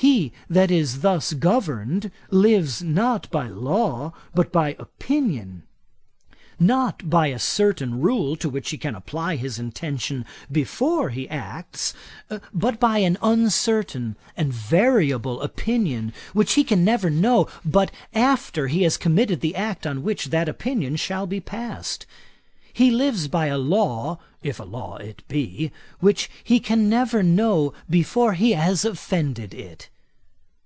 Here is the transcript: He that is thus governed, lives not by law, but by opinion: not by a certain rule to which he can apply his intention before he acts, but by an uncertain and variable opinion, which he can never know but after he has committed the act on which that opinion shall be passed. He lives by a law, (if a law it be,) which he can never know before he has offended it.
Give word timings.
He 0.00 0.30
that 0.48 0.70
is 0.70 1.00
thus 1.00 1.32
governed, 1.32 2.12
lives 2.30 2.84
not 2.84 3.28
by 3.32 3.48
law, 3.48 4.12
but 4.32 4.52
by 4.52 4.76
opinion: 4.78 5.64
not 6.56 7.10
by 7.10 7.26
a 7.28 7.38
certain 7.40 8.00
rule 8.00 8.36
to 8.36 8.48
which 8.48 8.70
he 8.70 8.78
can 8.78 8.94
apply 8.94 9.34
his 9.34 9.58
intention 9.58 10.24
before 10.52 11.10
he 11.10 11.28
acts, 11.28 11.94
but 12.54 12.78
by 12.78 12.98
an 12.98 13.18
uncertain 13.20 14.16
and 14.36 14.52
variable 14.52 15.42
opinion, 15.42 16.12
which 16.32 16.52
he 16.52 16.62
can 16.62 16.84
never 16.84 17.10
know 17.10 17.48
but 17.64 17.90
after 18.14 18.68
he 18.68 18.82
has 18.82 18.96
committed 18.98 19.40
the 19.40 19.56
act 19.56 19.84
on 19.84 20.04
which 20.04 20.26
that 20.26 20.48
opinion 20.48 20.94
shall 20.94 21.26
be 21.26 21.40
passed. 21.40 22.06
He 22.72 22.92
lives 22.92 23.26
by 23.26 23.46
a 23.46 23.58
law, 23.58 24.20
(if 24.40 24.60
a 24.60 24.64
law 24.64 24.98
it 24.98 25.26
be,) 25.26 25.72
which 25.98 26.30
he 26.44 26.60
can 26.60 26.88
never 26.88 27.24
know 27.24 27.72
before 27.90 28.34
he 28.34 28.52
has 28.52 28.84
offended 28.84 29.52
it. 29.52 29.88